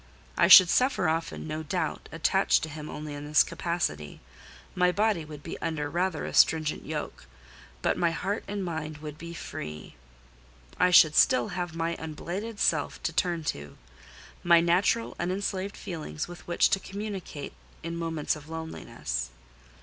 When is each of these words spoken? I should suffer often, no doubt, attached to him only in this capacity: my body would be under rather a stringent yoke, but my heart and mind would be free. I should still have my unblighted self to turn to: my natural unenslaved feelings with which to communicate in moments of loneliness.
I 0.35 0.47
should 0.47 0.71
suffer 0.71 1.07
often, 1.07 1.47
no 1.47 1.61
doubt, 1.61 2.09
attached 2.11 2.63
to 2.63 2.69
him 2.69 2.89
only 2.89 3.13
in 3.13 3.25
this 3.27 3.43
capacity: 3.43 4.19
my 4.73 4.91
body 4.91 5.23
would 5.25 5.43
be 5.43 5.61
under 5.61 5.91
rather 5.91 6.25
a 6.25 6.33
stringent 6.33 6.83
yoke, 6.83 7.27
but 7.83 7.99
my 7.99 8.09
heart 8.09 8.43
and 8.47 8.65
mind 8.65 8.97
would 8.97 9.19
be 9.19 9.35
free. 9.35 9.93
I 10.79 10.89
should 10.89 11.13
still 11.13 11.49
have 11.49 11.75
my 11.75 11.95
unblighted 11.99 12.57
self 12.59 13.03
to 13.03 13.13
turn 13.13 13.43
to: 13.53 13.77
my 14.41 14.59
natural 14.59 15.15
unenslaved 15.19 15.77
feelings 15.77 16.27
with 16.27 16.47
which 16.47 16.71
to 16.71 16.79
communicate 16.79 17.53
in 17.83 17.95
moments 17.95 18.35
of 18.35 18.49
loneliness. 18.49 19.29